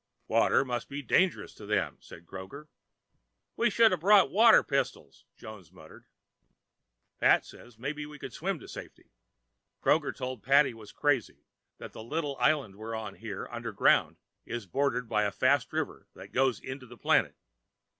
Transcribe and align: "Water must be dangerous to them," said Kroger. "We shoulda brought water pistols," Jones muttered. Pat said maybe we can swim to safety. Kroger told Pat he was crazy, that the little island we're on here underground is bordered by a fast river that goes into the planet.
"Water 0.27 0.65
must 0.65 0.89
be 0.89 1.03
dangerous 1.03 1.53
to 1.53 1.67
them," 1.67 1.97
said 1.99 2.25
Kroger. 2.25 2.69
"We 3.55 3.69
shoulda 3.69 3.97
brought 3.97 4.31
water 4.31 4.63
pistols," 4.63 5.25
Jones 5.37 5.71
muttered. 5.71 6.07
Pat 7.19 7.45
said 7.45 7.77
maybe 7.77 8.07
we 8.07 8.17
can 8.17 8.31
swim 8.31 8.57
to 8.61 8.67
safety. 8.67 9.11
Kroger 9.79 10.11
told 10.15 10.41
Pat 10.41 10.65
he 10.65 10.73
was 10.73 10.91
crazy, 10.91 11.45
that 11.77 11.93
the 11.93 12.01
little 12.03 12.35
island 12.37 12.77
we're 12.77 12.95
on 12.95 13.13
here 13.13 13.47
underground 13.51 14.17
is 14.43 14.65
bordered 14.65 15.07
by 15.07 15.21
a 15.21 15.31
fast 15.31 15.71
river 15.71 16.07
that 16.15 16.33
goes 16.33 16.59
into 16.59 16.87
the 16.87 16.97
planet. 16.97 17.35